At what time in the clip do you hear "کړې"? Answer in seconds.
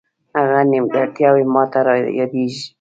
2.53-2.57